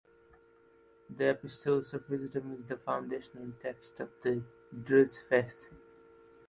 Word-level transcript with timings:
The 1.15 1.29
Epistles 1.29 1.93
of 1.93 2.09
Wisdom 2.09 2.53
is 2.53 2.65
the 2.69 2.77
foundational 2.77 3.51
text 3.59 3.99
of 3.99 4.09
the 4.23 4.41
Druze 4.83 5.19
faith. 5.19 5.69